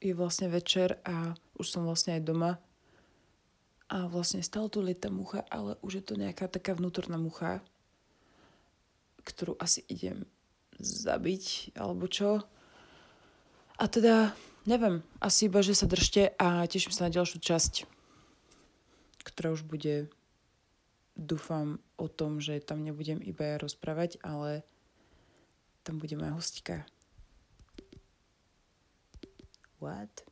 [0.00, 2.52] je vlastne večer a už som vlastne aj doma.
[3.88, 7.64] A vlastne stále tu lieta mucha, ale už je to nejaká taká vnútorná mucha,
[9.29, 10.24] ktorú asi idem
[10.81, 12.41] zabiť, alebo čo.
[13.76, 14.33] A teda,
[14.64, 17.74] neviem, asi iba, že sa držte a teším sa na ďalšiu časť,
[19.29, 20.09] ktorá už bude,
[21.12, 24.62] dúfam, o tom, že tam nebudem iba ja rozprávať, ale
[25.83, 26.87] tam bude moja hostika.
[29.83, 30.28] What?